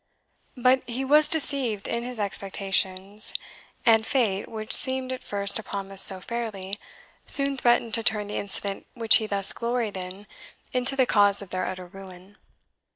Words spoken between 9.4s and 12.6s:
gloried in into the cause of their utter ruin.